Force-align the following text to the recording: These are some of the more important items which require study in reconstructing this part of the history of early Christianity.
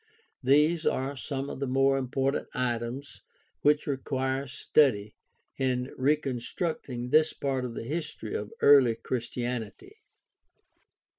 These 0.41 0.87
are 0.87 1.15
some 1.15 1.47
of 1.47 1.59
the 1.59 1.67
more 1.67 1.95
important 1.99 2.47
items 2.55 3.21
which 3.61 3.85
require 3.85 4.47
study 4.47 5.13
in 5.59 5.93
reconstructing 5.95 7.11
this 7.11 7.33
part 7.33 7.63
of 7.65 7.75
the 7.75 7.83
history 7.83 8.33
of 8.33 8.51
early 8.63 8.95
Christianity. 8.95 9.97